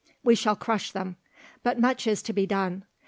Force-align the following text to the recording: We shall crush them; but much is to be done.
We 0.23 0.33
shall 0.33 0.55
crush 0.55 0.91
them; 0.93 1.15
but 1.61 1.79
much 1.79 2.07
is 2.07 2.23
to 2.23 2.33
be 2.33 2.47
done. 2.47 2.85